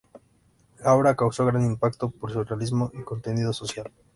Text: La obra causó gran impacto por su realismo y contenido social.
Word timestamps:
La 0.83 0.95
obra 0.95 1.15
causó 1.15 1.45
gran 1.45 1.63
impacto 1.63 2.09
por 2.09 2.31
su 2.33 2.43
realismo 2.43 2.89
y 2.95 3.03
contenido 3.03 3.53
social. 3.53 3.91